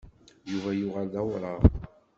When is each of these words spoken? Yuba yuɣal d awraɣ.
Yuba 0.49 0.69
yuɣal 0.79 1.07
d 1.13 1.15
awraɣ. 1.21 1.61